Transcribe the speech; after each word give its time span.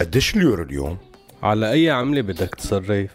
قديش 0.00 0.36
اليورو 0.36 0.62
اليوم؟ 0.62 0.98
على 1.42 1.72
أي 1.72 1.90
عملة 1.90 2.20
بدك 2.20 2.54
تصرف؟ 2.54 3.10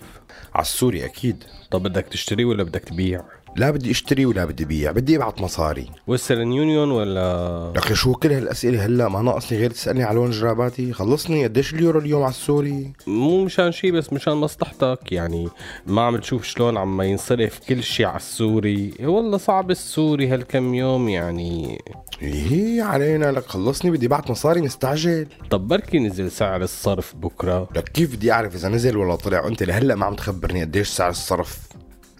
على 0.53 0.61
السوري 0.61 1.05
أكيد 1.05 1.43
طب 1.71 1.83
بدك 1.83 2.05
تشتري 2.07 2.45
ولا 2.45 2.63
بدك 2.63 2.81
تبيع؟ 2.83 3.23
لا 3.55 3.71
بدي 3.71 3.91
اشتري 3.91 4.25
ولا 4.25 4.45
بدي 4.45 4.65
بيع 4.65 4.91
بدي 4.91 5.15
ابعت 5.17 5.41
مصاري. 5.41 5.89
Western 6.07 6.51
Union 6.51 6.91
ولا؟ 6.91 7.73
لك 7.75 7.93
شو 7.93 8.13
كل 8.13 8.31
هالأسئلة 8.31 8.85
هلأ؟ 8.85 9.07
ما 9.07 9.21
ناقصني 9.21 9.57
غير 9.59 9.71
تسألني 9.71 10.03
على 10.03 10.15
لون 10.15 10.31
جراباتي. 10.31 10.93
خلصني؟ 10.93 11.43
قديش 11.43 11.73
اليورو 11.73 11.99
اليوم 11.99 12.23
على 12.23 12.29
السوري؟ 12.29 12.93
مو 13.07 13.45
مشان 13.45 13.71
شي 13.71 13.91
بس 13.91 14.13
مشان 14.13 14.33
مصلحتك 14.33 15.11
يعني 15.11 15.49
ما 15.87 16.01
عم 16.01 16.17
تشوف 16.17 16.43
شلون 16.43 16.77
عم 16.77 17.01
ينصرف 17.01 17.59
كل 17.69 17.83
شي 17.83 18.05
على 18.05 18.17
السوري. 18.17 18.93
والله 18.99 19.37
صعب 19.37 19.71
السوري 19.71 20.27
هالكم 20.27 20.73
يوم 20.73 21.09
يعني. 21.09 21.81
إيه 22.21 22.83
علينا. 22.83 23.31
لك 23.31 23.45
خلصني 23.45 23.91
بدي 23.91 24.05
ابعت 24.05 24.31
مصاري 24.31 24.61
مستعجل. 24.61 25.27
طب 25.49 25.67
بركي 25.67 25.99
نزل 25.99 26.31
سعر 26.31 26.61
الصرف 26.61 27.15
بكرة. 27.15 27.67
لك 27.75 27.89
كيف 27.89 28.15
بدي 28.15 28.31
أعرف 28.31 28.55
إذا 28.55 28.69
نزل 28.69 28.97
ولا 28.97 29.15
طلع؟ 29.15 29.45
وأنت 29.45 29.63
لهلأ 29.63 29.95
ما 29.95 30.05
عم 30.05 30.15
تخبرني 30.15 30.61
قديش 30.61 30.87
سعر 30.87 31.09
الصرف. 31.09 31.71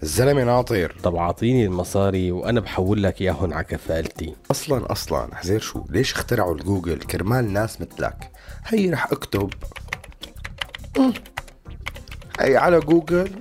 الزلمة 0.03 0.43
ناطر. 0.43 0.95
طب 1.03 1.15
اعطيني 1.15 1.65
المصاري 1.65 2.31
وأنا 2.31 2.59
بحول 2.59 3.03
لك 3.03 3.21
اياهم 3.21 3.53
على 3.53 3.63
كفالتي. 3.63 4.35
أصلا 4.51 4.91
أصلا 4.91 5.35
حزير 5.35 5.59
شو؟ 5.59 5.83
ليش 5.89 6.13
اخترعوا 6.13 6.55
الجوجل؟ 6.55 6.97
كرمال 6.99 7.53
ناس 7.53 7.81
مثلك. 7.81 8.31
هي 8.65 8.89
رح 8.89 9.11
أكتب. 9.11 9.49
هي 12.39 12.57
على 12.57 12.79
جوجل. 12.79 13.31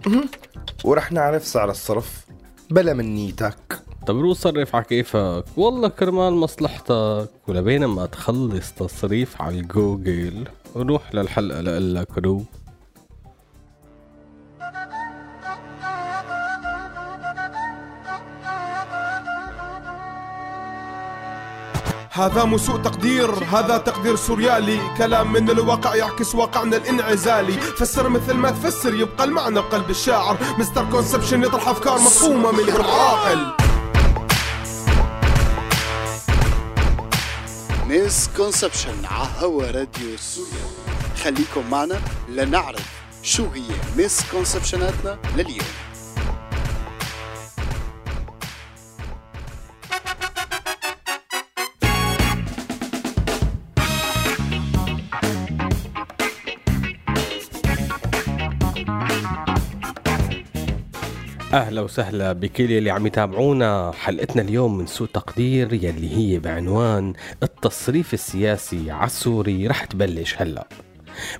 ورح 0.84 1.12
نعرف 1.12 1.46
سعر 1.46 1.70
الصرف 1.70 2.26
بلا 2.70 2.94
منيتك. 2.94 3.78
طب 4.06 4.18
روح 4.18 4.38
صرف 4.38 4.76
على 4.76 4.84
كيفك. 4.84 5.44
والله 5.56 5.88
كرمال 5.88 6.32
مصلحتك. 6.32 7.30
ولبين 7.48 7.84
ما 7.84 8.06
تخلص 8.06 8.72
تصريف 8.72 9.42
على 9.42 9.58
الجوجل 9.58 10.48
روح 10.76 11.14
للحلقة 11.14 11.60
لقلك 11.60 12.18
روح. 12.18 12.42
هذا 22.12 22.39
مو 22.39 22.56
سوء 22.56 22.76
تقدير 22.76 23.30
هذا 23.30 23.78
تقدير 23.78 24.16
سوريالي. 24.16 24.80
كلام 24.98 25.32
من 25.32 25.50
الواقع 25.50 25.94
يعكس 25.94 26.34
واقعنا 26.34 26.76
الانعزالي. 26.76 27.52
فسر 27.52 28.08
مثل 28.08 28.34
ما 28.34 28.50
تفسر 28.50 28.94
يبقى 28.94 29.24
المعنى 29.24 29.60
بقلب 29.60 29.90
الشاعر. 29.90 30.36
Mister 30.58 30.90
Conception 30.90 31.42
يطرح 31.42 31.68
أفكار 31.68 31.94
مفهومة 31.98 32.52
من 32.52 32.64
غير 32.64 32.82
عاقل. 32.82 33.46
Misconception 37.86 39.04
على 39.04 39.28
هوا 39.38 39.64
راديو 39.64 40.16
سوريا. 40.16 40.66
خليكم 41.24 41.70
معنا 41.70 42.00
لنعرف 42.28 42.86
شو 43.22 43.46
هي 43.54 43.62
misconception 43.96 44.20
اتنا 44.30 45.18
لليوم. 45.36 45.89
أهلا 61.52 61.80
وسهلا 61.80 62.32
بكل 62.32 62.72
اللي 62.72 62.90
عم 62.90 63.06
يتابعونا. 63.06 63.92
حلقتنا 63.94 64.42
اليوم 64.42 64.78
من 64.78 64.86
سوء 64.86 65.08
تقدير 65.08 65.72
يلي 65.72 66.16
هي 66.16 66.38
بعنوان 66.38 67.12
التصريف 67.42 68.14
السياسي 68.14 68.90
على 68.90 69.06
السوري 69.06 69.66
رح 69.66 69.84
تبلش 69.84 70.34
هلا. 70.38 70.68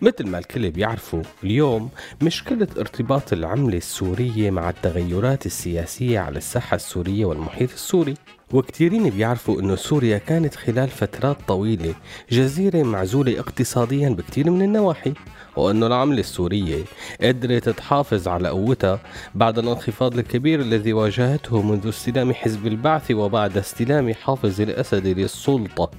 مثل 0.03 0.27
ما 0.27 0.38
الكل 0.38 0.70
بيعرفوا 0.70 1.22
اليوم 1.44 1.88
مشكلة 2.22 2.69
ارتباط 2.78 3.32
العملة 3.32 3.76
السورية 3.76 4.50
مع 4.50 4.71
التغيرات 4.71 5.47
السياسية 5.47 6.19
على 6.19 6.38
الساحة 6.38 6.75
السورية 6.75 7.25
والمحيط 7.25 7.72
السوري. 7.72 8.15
وكثيرين 8.53 9.10
بيعرفوا 9.10 9.60
إنه 9.60 9.77
سوريا 9.77 10.19
كانت 10.19 10.54
خلال 10.54 10.88
فترات 10.88 11.37
طويلة 11.48 11.94
جزيرة 12.31 12.82
معزولة 12.82 13.41
اقتصاديا 13.41 14.09
بكثير 14.09 14.50
من 14.50 14.62
النواحي. 14.62 15.12
وأن 15.56 15.84
العملة 15.84 16.21
السورية 16.21 16.84
قدرت 17.22 17.69
تحافظ 17.69 18.28
على 18.28 18.49
قوتها 18.49 19.00
بعد 19.34 19.59
الانخفاض 19.59 20.19
الكبير 20.19 20.61
الذي 20.61 20.93
واجهته 20.93 21.62
منذ 21.62 21.88
استلام 21.88 22.33
حزب 22.33 22.66
البعث 22.66 23.11
وبعد 23.11 23.56
استلام 23.56 24.15
حافظ 24.15 24.60
الأسد 24.60 25.06
للسلطة. 25.06 25.91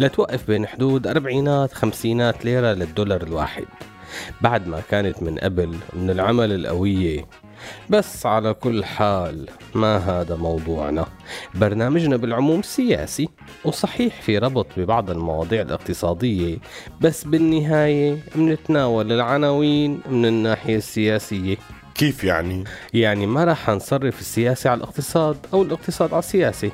لتوقف 0.00 0.46
بين 0.46 0.66
حدود 0.66 1.06
أربعينات 1.06 1.72
خمسينات 1.72 2.44
ليرة 2.44 2.72
للدولار 2.72 3.22
الواحد. 3.22 3.64
بعد 4.40 4.68
ما 4.68 4.82
كانت 4.90 5.22
من 5.22 5.38
قبل 5.38 5.74
من 5.92 6.10
العمل 6.10 6.52
القوية 6.52 7.24
بس 7.90 8.26
على 8.26 8.54
كل 8.54 8.84
حال 8.84 9.48
ما 9.74 9.96
هذا 9.96 10.36
موضوعنا. 10.36 11.06
برنامجنا 11.54 12.16
بالعموم 12.16 12.62
سياسي 12.62 13.28
وصحيح 13.64 14.20
في 14.20 14.38
ربط 14.38 14.66
ببعض 14.76 15.10
المواضيع 15.10 15.62
الاقتصادية 15.62 16.58
بس 17.00 17.24
بالنهاية 17.24 18.18
منتناول 18.34 19.12
العناوين 19.12 20.00
من 20.10 20.26
الناحية 20.26 20.76
السياسية. 20.76 21.56
كيف 21.94 22.24
يعني؟ 22.24 22.64
يعني 22.94 23.26
ما 23.26 23.44
رح 23.44 23.70
نصرف 23.70 24.20
السياسة 24.20 24.70
على 24.70 24.78
الاقتصاد 24.78 25.36
أو 25.52 25.62
الاقتصاد 25.62 26.12
على 26.12 26.18
السياسة 26.18 26.70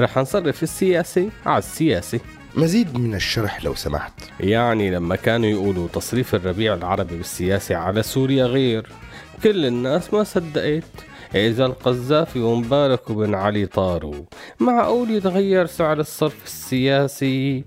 رح 0.00 0.18
نصرف 0.18 0.62
السياسة 0.62 1.28
على 1.46 1.58
السياسة. 1.58 2.20
مزيد 2.54 2.98
من 2.98 3.14
الشرح 3.14 3.64
لو 3.64 3.74
سمحت. 3.74 4.12
يعني 4.40 4.90
لما 4.90 5.16
كانوا 5.16 5.48
يقولوا 5.48 5.88
تصريف 5.88 6.34
الربيع 6.34 6.74
العربي 6.74 7.16
بالسياسة 7.16 7.76
على 7.76 8.02
سوريا 8.02 8.44
غير 8.46 8.86
كل 9.42 9.66
الناس 9.66 10.14
ما 10.14 10.24
صدقت. 10.24 10.84
إذا 11.34 11.66
القذافي 11.66 12.40
ومبارك 12.40 13.10
وبن 13.10 13.34
علي 13.34 13.66
طاروا 13.66 14.24
معقول 14.60 15.10
يتغير 15.10 15.66
سعر 15.66 16.00
الصرف 16.00 16.44
السياسي؟ 16.44 17.64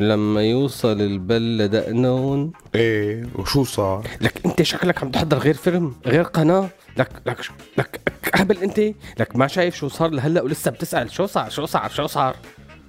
لما 0.00 0.42
يوصل 0.42 1.00
البل 1.00 1.68
دقنون 1.68 2.52
إيه 2.74 3.26
وشو 3.34 3.64
صار؟ 3.64 4.06
لك 4.20 4.46
أنت 4.46 4.62
شكلك 4.62 5.02
عم 5.02 5.10
تحضر 5.10 5.38
غير 5.38 5.54
فيلم 5.54 5.94
غير 6.06 6.22
قناة. 6.22 6.68
لك 6.96 7.08
لك 7.26 7.40
لك 7.78 8.00
هبل 8.34 8.58
أنت؟ 8.58 8.80
لك 9.20 9.36
ما 9.36 9.46
شايف 9.46 9.76
شو 9.76 9.88
صار 9.88 10.10
لهلأ 10.10 10.42
ولسه 10.42 10.70
بتسأل 10.70 11.10
شو 11.10 11.26
صار 11.26 11.50
شو 11.50 11.66
صار 11.66 11.90
شو 11.90 12.06
صار؟ 12.06 12.36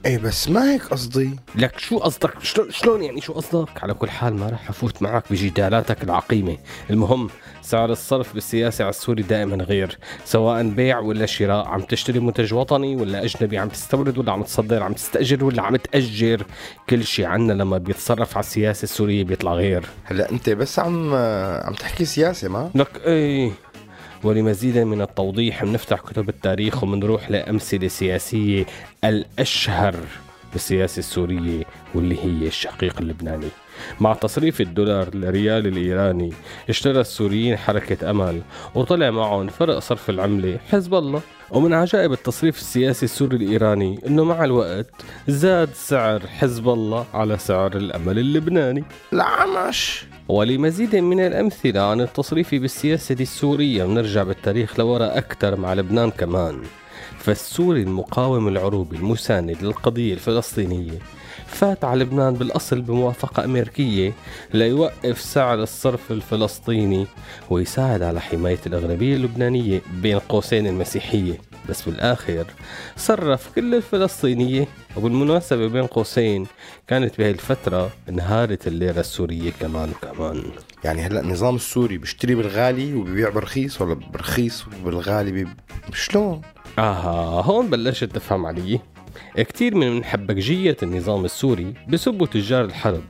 إيه 0.06 0.18
بس 0.18 0.50
ما 0.50 0.74
هيك 0.74 0.84
قصدي. 0.84 1.30
لك 1.56 1.80
شو 1.80 1.97
قصدك؟ 1.97 2.34
شلون 2.69 3.03
يعني 3.03 3.22
شو 3.22 3.34
قصدك؟ 3.34 3.84
على 3.84 3.94
كل 3.94 4.09
حال 4.09 4.34
ما 4.34 4.50
راح 4.50 4.69
أفوت 4.69 5.02
معك 5.02 5.24
بجدالاتك 5.31 6.03
العقيمة. 6.03 6.58
المهم 6.90 7.30
سعر 7.62 7.91
الصرف 7.91 8.34
بالسياسة 8.34 8.84
على 8.84 8.90
السوري 8.90 9.24
دائما 9.24 9.63
غير 9.63 9.97
سواء 10.25 10.63
بيع 10.69 11.00
ولا 11.00 11.25
شراء. 11.25 11.68
عم 11.68 11.81
تشتري 11.81 12.19
منتج 12.19 12.53
وطني 12.53 12.96
ولا 12.96 13.24
أجنبي 13.24 13.58
عم 13.58 13.69
تستورد 13.69 14.18
ولا 14.18 14.31
عم 14.31 14.44
تصدر 14.44 14.84
عم 14.84 14.94
تستأجر 14.94 15.44
ولا 15.44 15.62
عم 15.62 15.75
تأجر. 15.75 16.46
كل 16.90 17.03
شيء 17.03 17.25
عنا 17.25 17.53
لما 17.53 17.78
بيتصرف 17.78 18.38
على 18.38 18.44
السياسة 18.44 18.84
السورية 18.84 19.24
بيطلع 19.24 19.53
غير. 19.53 19.85
هلا 20.03 20.31
أنت 20.31 20.50
بس 20.50 20.79
عم 20.79 21.14
عم 21.64 21.74
تحكي 21.74 22.06
سياسة 22.06 22.50
ما؟ 22.50 22.69
لك 22.75 23.02
إيه. 23.06 23.52
ولمزيد 24.23 24.78
من 24.78 25.01
التوضيح 25.01 25.63
بنفتح 25.63 26.00
كتب 26.00 26.29
التاريخ 26.29 26.83
وبنروح 26.83 27.31
لأمثلة 27.31 27.88
سياسية 27.88 28.66
الأشهر 29.03 29.95
بالسياسة 30.53 31.00
السورية 31.00 31.63
واللي 31.95 32.16
هي 32.16 32.47
الشقيق 32.47 33.01
اللبناني. 33.01 33.47
مع 33.99 34.13
تصريف 34.13 34.61
الدولار 34.61 35.15
للريال 35.15 35.67
الإيراني 35.67 36.33
اشترى 36.69 37.01
السوريين 37.01 37.57
حركة 37.57 38.09
أمل 38.09 38.41
وطلع 38.75 39.11
معهم 39.11 39.47
فرق 39.47 39.79
صرف 39.79 40.09
العملة 40.09 40.59
حزب 40.71 40.95
الله. 40.95 41.21
ومن 41.51 41.73
عجائب 41.73 42.11
التصريف 42.11 42.57
السياسي 42.57 43.05
السوري 43.05 43.35
الإيراني 43.35 43.99
أنه 44.07 44.23
مع 44.23 44.43
الوقت 44.43 44.89
زاد 45.27 45.69
سعر 45.73 46.19
حزب 46.19 46.69
الله 46.69 47.05
على 47.13 47.37
سعر 47.37 47.75
الأمل 47.75 48.19
اللبناني. 48.19 48.84
العمش. 49.13 50.05
ولمزيد 50.28 50.96
من 50.96 51.19
الأمثلة 51.19 51.81
عن 51.81 52.02
التصريف 52.02 52.55
بالسياسة 52.55 53.16
السورية 53.19 53.84
ونرجع 53.84 54.23
بالتاريخ 54.23 54.79
لورا 54.79 55.17
أكثر 55.17 55.55
مع 55.55 55.73
لبنان 55.73 56.11
كمان. 56.11 56.61
فالسوري 57.17 57.81
المقاوم 57.81 58.47
العروبي 58.47 58.96
المساند 58.97 59.63
للقضية 59.63 60.13
الفلسطينية 60.13 60.99
فات 61.47 61.84
على 61.84 62.03
لبنان 62.03 62.34
بالأصل 62.34 62.82
بموافقة 62.82 63.46
أمريكية 63.46 64.14
ليوقف 64.53 65.22
سعر 65.22 65.64
الصرف 65.64 66.11
الفلسطيني 66.11 67.08
ويساعد 67.49 68.02
على 68.02 68.22
حماية 68.22 68.59
الأغلبية 68.66 69.16
اللبنانية 69.16 69.82
بين 70.02 70.20
قوسين 70.20 70.67
المسيحية. 70.67 71.38
بس 71.70 71.82
بالآخر 71.82 72.46
صرف 72.97 73.49
كل 73.55 73.76
الفلسطينية 73.76 74.67
وبالمناسبة 74.97 75.67
بين 75.67 75.88
قوسين 75.88 76.47
كانت 76.88 77.17
بهي 77.17 77.32
الفترة 77.32 77.90
انهارت 78.09 78.67
الليرة 78.67 79.00
السورية 79.00 79.52
كمان 79.59 79.90
وكمان. 79.90 80.43
يعني 80.84 81.02
هلأ 81.02 81.20
النظام 81.20 81.55
السوري 81.55 81.97
بيشتري 81.97 82.35
بالغالي 82.35 82.93
وبيبيع 82.93 83.29
برخيص 83.29 83.82
ولا 83.82 83.93
برخيص 83.93 84.66
وبالغالي 84.67 85.32
بي... 85.32 85.47
شلون؟ 85.93 86.41
آها 86.79 87.41
هون 87.41 87.70
بلشت 87.70 88.03
تفهم 88.03 88.46
علي. 88.46 88.79
كتير 89.37 89.75
من 89.75 90.03
حبكجية 90.03 90.78
النظام 90.84 91.25
السوري 91.25 91.73
بسبوا 91.90 92.28
تجار 92.28 92.66
الحرب 92.66 93.03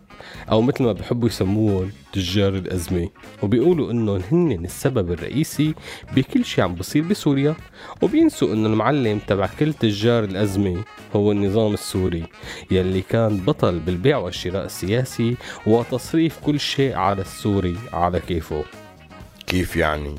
أو 0.51 0.61
مثل 0.61 0.83
ما 0.83 0.91
بحبوا 0.91 1.27
يسموهم 1.27 1.91
تجار 2.13 2.55
الأزمة 2.55 3.09
وبيقولوا 3.43 3.91
إنهم 3.91 4.21
هن 4.31 4.65
السبب 4.65 5.11
الرئيسي 5.11 5.73
بكل 6.15 6.45
شيء 6.45 6.63
عم 6.63 6.75
بصير 6.75 7.03
بسوريا 7.03 7.55
وبينسوا 8.01 8.53
إنه 8.53 8.67
المعلم 8.67 9.19
تبع 9.27 9.49
كل 9.59 9.73
تجار 9.73 10.23
الأزمة 10.23 10.83
هو 11.15 11.31
النظام 11.31 11.73
السوري 11.73 12.23
يلي 12.71 13.01
كان 13.01 13.37
بطل 13.37 13.79
بالبيع 13.79 14.17
والشراء 14.17 14.65
السياسي 14.65 15.35
وتصريف 15.67 16.39
كل 16.45 16.59
شيء 16.59 16.95
على 16.95 17.21
السوري 17.21 17.77
على 17.93 18.19
كيفه 18.19 18.63
كيف 19.47 19.75
يعني؟ 19.75 20.15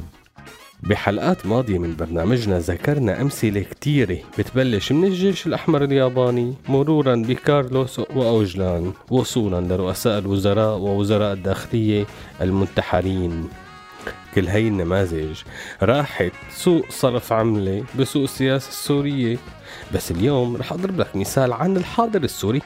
بحلقات 0.82 1.46
ماضية 1.46 1.78
من 1.78 1.96
برنامجنا 1.96 2.58
ذكرنا 2.58 3.20
أمثلة 3.20 3.60
كتيرة 3.60 4.18
بتبلش 4.38 4.92
من 4.92 5.04
الجيش 5.04 5.46
الأحمر 5.46 5.84
الياباني 5.84 6.54
مرورا 6.68 7.14
بكارلوس 7.14 7.98
وأوجلان 7.98 8.92
وصولا 9.10 9.74
لرؤساء 9.74 10.18
الوزراء 10.18 10.78
ووزراء 10.78 11.32
الداخلية 11.32 12.06
المنتحرين. 12.40 13.48
كل 14.34 14.48
هاي 14.48 14.68
النماذج 14.68 15.38
راحت 15.82 16.32
سوق 16.54 16.84
صرف 16.90 17.32
عملة 17.32 17.84
بسوق 17.98 18.22
السياسة 18.22 18.68
السورية. 18.68 19.38
بس 19.94 20.10
اليوم 20.10 20.56
رح 20.56 20.72
أضرب 20.72 21.00
لك 21.00 21.16
مثال 21.16 21.52
عن 21.52 21.76
الحاضر 21.76 22.22
السوري. 22.22 22.62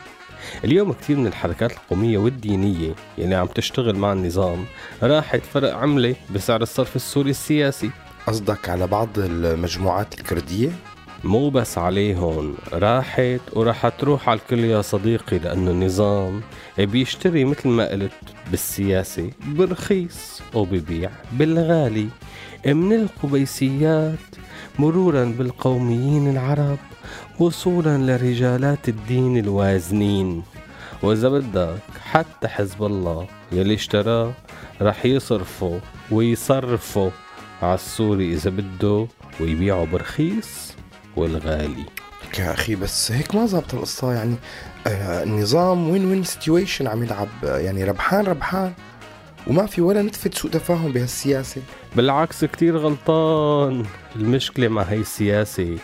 اليوم 0.65 0.93
كثير 0.93 1.17
من 1.17 1.27
الحركات 1.27 1.73
القومية 1.73 2.19
والدينية 2.19 2.95
يلي 3.19 3.35
عم 3.35 3.47
تشتغل 3.47 3.97
مع 3.97 4.13
النظام 4.13 4.65
راحت 5.03 5.43
فرق 5.43 5.75
عملة 5.77 6.15
بسعر 6.35 6.63
الصرف 6.63 6.97
السوري 6.97 7.31
السياسي 7.31 7.91
قصدك 8.27 8.69
على 8.69 8.87
بعض 8.87 9.09
المجموعات 9.19 10.21
الكردية؟ 10.21 10.71
مو 11.25 11.51
بس 11.51 11.79
عليهم 11.79 12.55
راحت 12.73 13.41
وراح 13.53 13.89
تروح 13.89 14.29
على 14.29 14.41
الكل 14.41 14.59
يا 14.65 14.83
صديقي 14.83 15.39
لأنه 15.39 15.71
النظام 15.71 16.41
بيشتري 16.79 17.45
مثل 17.45 17.69
ما 17.69 17.89
قلت 17.91 18.13
بالسياسة 18.51 19.31
برخيص 19.47 20.43
وبيبيع 20.55 21.11
بالغالي 21.33 22.09
من 22.67 22.93
القبيسيات 22.93 24.19
مرورا 24.79 25.25
بالقوميين 25.25 26.31
العرب 26.31 26.79
وصولا 27.39 27.99
لرجالات 27.99 28.89
الدين 28.89 29.39
الوازنين. 29.39 30.43
وإذا 31.03 31.29
بدك 31.29 31.79
حتى 32.05 32.49
حزب 32.49 32.83
الله 32.83 33.27
يلي 33.53 33.75
اشتراه 33.75 34.33
رح 34.83 35.07
يصرفه 35.07 35.81
ويصرفه 36.11 37.13
على 37.63 37.75
السوري 37.75 38.33
إذا 38.33 38.51
بده 38.51 39.07
ويبيعه 39.41 39.85
برخيص 39.85 40.73
والغالي. 41.17 41.85
يا 42.39 42.53
أخي 42.53 42.75
بس 42.75 43.13
هيك 43.13 43.35
ما 43.35 43.47
زبط 43.47 43.75
القصة. 43.75 44.13
يعني 44.13 44.35
آه 44.87 45.23
النظام 45.23 45.91
وين 45.91 46.05
وين 46.05 46.25
سيتويشن 46.25 46.87
عم 46.87 47.03
يلعب. 47.03 47.29
يعني 47.43 47.85
ربحان 47.85 48.27
ربحان. 48.27 48.73
وما 49.47 49.67
في 49.67 49.81
ولا 49.81 50.03
نتفة 50.03 50.31
سوء 50.35 50.51
تفاهم 50.51 50.93
بهالسياسة. 50.93 51.63
بالعكس 51.97 52.45
كتير 52.45 52.77
غلطان. 52.77 53.85
المشكلة 54.17 54.69
مع 54.69 54.83
هاي 54.83 55.01
السياسة 55.01 55.77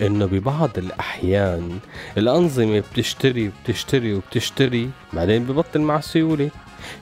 إنه 0.00 0.26
ببعض 0.26 0.70
الأحيان 0.78 1.78
الأنظمة 2.18 2.80
بتشتري 2.92 3.48
وبتشتري 3.48 4.14
وبتشتري 4.14 4.90
بعدين 5.12 5.44
ببطل 5.44 5.80
مع 5.80 5.98
السيولة 5.98 6.50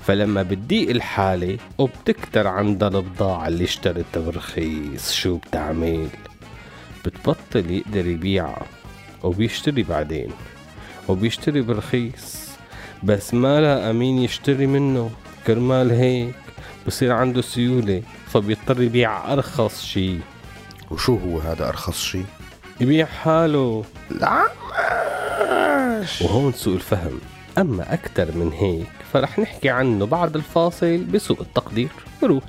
فلما 0.00 0.42
بتضيق 0.42 0.90
الحالة 0.90 1.58
وبتكتر 1.78 2.46
عندها 2.46 2.88
البضاعة 2.88 3.48
اللي 3.48 3.64
اشترتها 3.64 4.20
برخيص 4.30 5.12
شو 5.12 5.36
بتعمل؟ 5.36 6.08
بتبطل 7.06 7.70
يقدر 7.70 8.06
يبيعها 8.06 8.66
وبيشتري 9.22 9.82
بعدين 9.82 10.30
وبيشتري 11.08 11.60
برخيص. 11.60 12.48
بس 13.02 13.34
ما 13.34 13.60
لا 13.60 13.92
مين 13.92 14.18
يشتري 14.18 14.66
منه 14.66 15.10
كرمال 15.46 15.90
هيك. 15.90 16.34
بصير 16.86 17.12
عنده 17.12 17.42
سيولة 17.42 18.02
فبيضطر 18.26 18.82
يبيع 18.82 19.32
أرخص 19.32 19.82
شي. 19.82 20.18
وشو 20.90 21.16
هو 21.16 21.38
هذا 21.38 21.68
أرخص 21.68 22.02
شي؟ 22.02 22.22
يبيع 22.80 23.06
حاله. 23.06 23.84
العماش 24.10 24.52
وهون 26.22 26.52
سوء 26.52 26.74
الفهم. 26.74 27.20
أما 27.58 27.94
أكثر 27.94 28.32
من 28.34 28.52
هيك 28.52 28.92
فرح 29.12 29.38
نحكي 29.38 29.70
عنه 29.70 30.06
بعد 30.06 30.36
الفاصل 30.36 30.98
بسوء 30.98 31.40
التقدير. 31.40 31.88
روح 32.22 32.44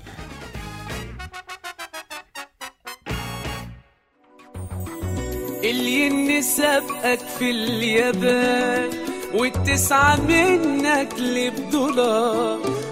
اللي 5.64 6.42
سابقك 6.42 7.20
في 7.20 7.52
اليابان 7.52 8.90
والتسعة 9.34 10.22
منك 10.22 11.14
اللي 11.18 11.50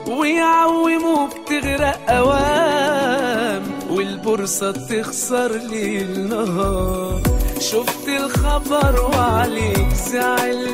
ويعوموا 0.07 1.27
بتغرق 1.27 1.99
أوام 2.09 3.63
والبورصة 3.89 4.71
تخسر 4.71 5.51
ليل 5.51 6.29
نهار. 6.29 7.21
شفت 7.59 8.07
الخبر 8.07 9.01
وعليك 9.01 9.93
زعل 10.11 10.67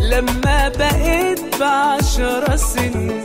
لما 0.00 0.68
بقيت 0.68 1.56
بعشرة 1.60 2.56
سن. 2.56 3.22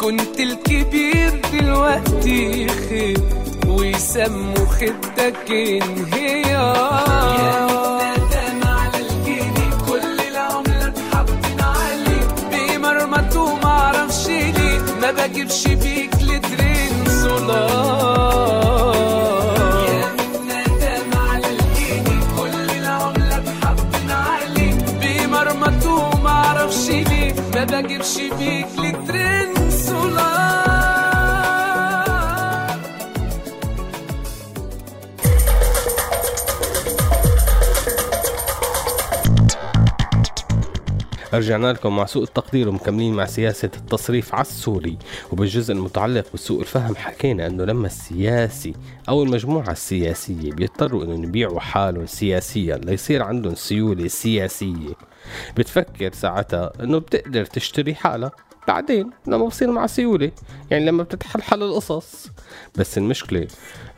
كنت 0.00 0.40
الكبير 0.40 1.40
دلوقتي 1.52 2.68
خد 2.68 3.22
ويسموا 3.68 4.66
خدك 4.66 5.50
انهيار. 5.50 7.14
كل 22.36 22.70
العملات 22.78 23.48
حاطين 23.62 24.10
عليه 24.10 24.74
بمرمط 25.00 25.86
ومعرفش 25.86 26.88
ليه 26.88 27.34
ما 27.54 27.64
بجيبش 27.64 28.16
بيك 28.38 28.66
لترين 28.78 29.70
رجعنا 41.38 41.72
لكم 41.72 41.96
مع 41.96 42.06
سوء 42.06 42.22
التقدير 42.22 42.68
ومكملين 42.68 43.14
مع 43.14 43.24
سياسة 43.24 43.70
التصريف 43.76 44.34
على 44.34 44.42
السوري. 44.42 44.98
وبالجزء 45.32 45.72
المتعلق 45.74 46.24
بسوء 46.34 46.60
الفهم 46.60 46.96
حكينا 46.96 47.46
أنه 47.46 47.64
لما 47.64 47.86
السياسي 47.86 48.74
أو 49.08 49.22
المجموعة 49.22 49.70
السياسية 49.70 50.52
بيضطروا 50.52 51.04
انه 51.04 51.24
يبيعوا 51.24 51.60
حالهم 51.60 52.06
سياسيا 52.06 52.76
ليصير 52.76 53.22
عندهم 53.22 53.54
سيولة 53.54 54.08
سياسية. 54.08 54.94
بتفكر 55.56 56.12
ساعتها 56.12 56.72
إنه 56.80 56.98
بتقدر 56.98 57.44
تشتري 57.44 57.94
حالها 57.94 58.30
بعدين 58.68 59.10
لما 59.26 59.46
بصير 59.46 59.70
مع 59.70 59.86
سيولة 59.86 60.30
يعني 60.70 60.84
لما 60.84 61.02
بتتحلحل 61.02 61.62
القصص. 61.62 62.26
بس 62.76 62.98
المشكلة 62.98 63.48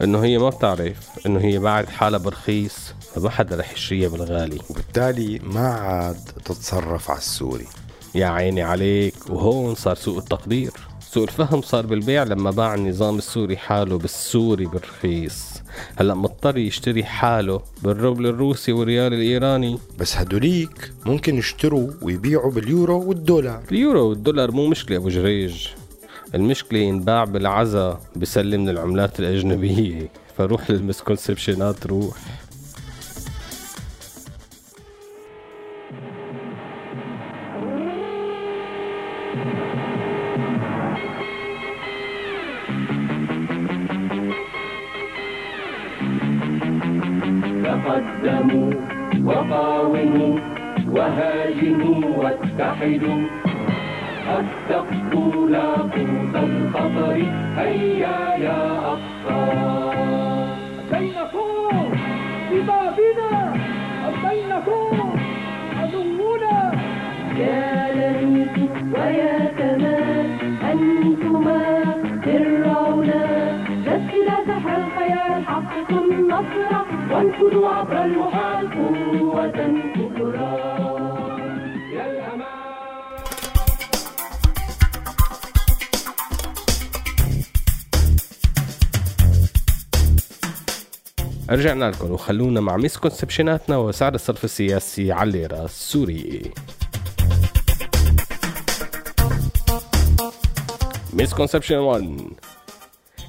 إنه 0.02 0.24
هي 0.24 0.38
ما 0.38 0.50
بتعرف 0.50 1.26
إنه 1.26 1.40
هي 1.40 1.58
باعت 1.58 1.88
حالها 1.88 2.18
برخيص 2.18 2.94
فما 3.14 3.30
حدا 3.30 3.56
رح 3.56 3.72
يشتريها 3.72 4.08
بالغالي. 4.08 4.58
وبالتالي 4.70 5.38
ما 5.38 5.68
عاد 5.68 6.24
تتصرف 6.44 7.10
على 7.10 7.18
السوري. 7.18 7.66
يا 8.14 8.26
عيني 8.26 8.62
عليك 8.62 9.14
وهون 9.30 9.74
صار 9.74 9.94
سوء 9.94 10.18
التقدير. 10.18 10.72
سوء 11.10 11.24
الفهم 11.24 11.62
صار 11.62 11.86
بالبيع 11.86 12.22
لما 12.22 12.50
باع 12.50 12.74
النظام 12.74 13.18
السوري 13.18 13.56
حاله 13.56 13.98
بالسوري 13.98 14.66
برخيص 14.66 15.62
هلا 15.96 16.14
مضطر 16.14 16.58
يشتري 16.58 17.04
حاله 17.04 17.60
بالروبل 17.82 18.26
الروسي 18.26 18.72
والريال 18.72 19.14
الإيراني. 19.14 19.78
بس 19.98 20.16
هدوليك 20.16 20.92
ممكن 21.06 21.38
يشتروا 21.38 21.90
ويبيعوا 22.02 22.50
باليورو 22.50 23.08
والدولار. 23.08 23.62
اليورو 23.72 24.08
والدولار 24.08 24.50
مو 24.50 24.66
مشكلة 24.66 24.96
أبو 24.96 25.08
جريج. 25.08 25.68
المشكلة 26.34 26.78
ينباع 26.78 27.24
بالعزا 27.24 28.00
بسلم 28.16 28.60
من 28.60 28.68
العملات 28.68 29.20
الأجنبية. 29.20 30.08
فروح 30.36 30.70
لل 30.70 30.85
misconception 30.85 31.79
ات 31.79 31.86
روح. 31.86 32.16
قدموا 47.96 48.72
وقاوموا 49.24 50.38
وهاجموا 50.94 52.02
واتحدوا. 52.16 53.22
استقوا 54.38 55.48
لاقوت 55.48 56.34
الخطر 56.34 57.16
هيا 57.56 58.18
يا 58.46 58.60
أقصى. 58.92 59.42
كي 60.90 61.06
نفوز 61.18 61.90
ببابنا 62.50 63.32
أم 64.06 64.14
كي 64.22 64.38
نفوز 64.52 64.96
يا 67.38 67.92
ليت 67.96 68.56
ويا 68.94 69.38
كمال 69.58 70.26
أنتما 70.70 71.75
ننشد 77.16 77.54
عبر 77.54 78.04
المحال 78.04 78.70
قوة 78.70 79.50
كبرى 79.94 80.66
رجعنا 91.50 91.90
لكم 91.90 92.10
وخلونا 92.10 92.60
مع 92.60 92.76
مسكونسبشناتنا 92.76 93.76
وسعر 93.76 94.14
الصرف 94.14 94.44
السياسي 94.44 95.12
على 95.12 95.28
الليرة 95.28 95.64
السورية 95.64 96.42
مسكونسبشن 101.12 101.76
1 101.76 102.18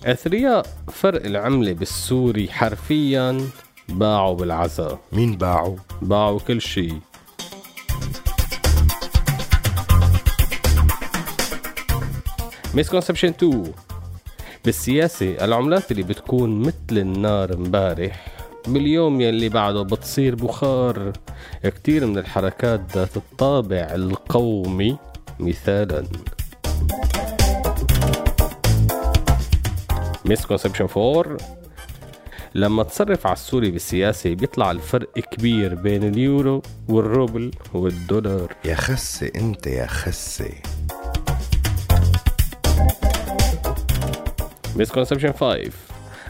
أثرياء 0.05 0.65
فرق 0.87 1.25
العملة 1.25 1.73
بالسوري 1.73 2.47
حرفيا 2.47 3.49
باعوا 3.89 4.35
بالعزاء 4.35 4.99
مين 5.11 5.37
باعوا؟ 5.37 5.75
باعوا 6.01 6.39
كل 6.39 6.61
شيء. 6.61 6.99
مسكونسبشن 12.73 13.27
2 13.27 13.71
بالسياسة 14.65 15.45
العملات 15.45 15.91
اللي 15.91 16.03
بتكون 16.03 16.61
مثل 16.61 16.75
النار 16.91 17.53
امبارح 17.53 18.27
باليوم 18.67 19.21
يلي 19.21 19.49
بعده 19.49 19.81
بتصير 19.81 20.35
بخار. 20.35 21.13
كتير 21.63 22.05
من 22.05 22.17
الحركات 22.17 22.81
ذات 22.95 23.17
الطابع 23.17 23.87
القومي 23.95 24.97
مثالا. 25.39 26.03
misconception 30.25 30.87
4 30.97 31.37
لما 32.57 32.83
تصرف 32.83 33.27
على 33.27 33.33
السوري 33.33 33.71
بالسياسة 33.71 34.33
بيطلع 34.33 34.71
الفرق 34.71 35.19
كبير 35.19 35.75
بين 35.75 36.03
اليورو 36.03 36.61
والروبل 36.89 37.51
والدولار. 37.73 38.55
يا 38.65 38.75
خسي 38.75 39.31
انت 39.35 39.67
يا 39.67 39.87
خسي 39.87 40.53
misconception 44.75 45.31
5 45.31 45.71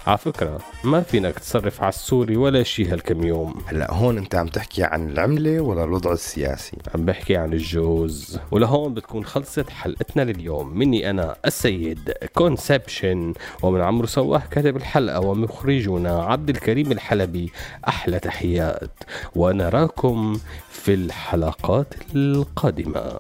على 0.08 0.18
فكرة 0.18 0.60
ما 0.84 1.02
فينك 1.02 1.40
تصرف 1.40 1.82
على 1.82 1.90
السوري 1.90 2.38
ولا 2.38 2.64
شي 2.64 2.86
هالكم 2.86 3.24
يوم. 3.24 3.56
هلا 3.66 3.94
هون 3.94 4.18
انت 4.18 4.36
عم 4.36 4.48
تحكي 4.48 4.84
عن 4.84 5.10
العملة 5.10 5.62
ولا 5.62 5.84
الوضع 5.84 6.12
السياسي؟ 6.12 6.78
عم 6.96 7.06
بحكي 7.06 7.38
عن 7.38 7.54
الجوز. 7.54 8.40
ولهون 8.52 8.94
بتكون 8.94 9.26
خلصت 9.26 9.70
حلقتنا 9.70 10.22
لليوم. 10.22 10.78
مني 10.78 11.10
أنا 11.10 11.36
السيد 11.46 12.12
conception 12.36 13.34
ومن 13.64 13.82
عمرو 13.82 14.08
صواح 14.08 14.46
كاتب 14.46 14.78
الحلقة 14.78 15.20
ومخرجنا 15.20 16.24
عبد 16.24 16.50
الكريم 16.50 16.92
الحلبي. 16.92 17.52
أحلى 17.88 18.20
تحيات. 18.20 18.92
ونراكم 19.36 20.40
في 20.70 20.94
الحلقات 20.94 21.94
القادمة. 22.16 23.18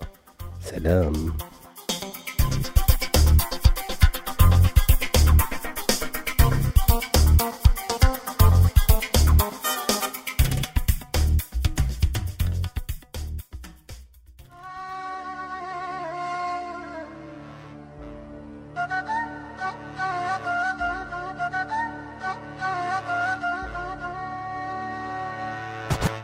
سلام. 0.62 1.34